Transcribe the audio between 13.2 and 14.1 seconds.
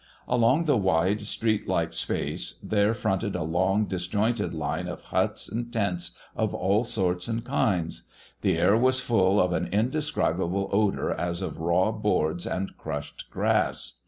grass.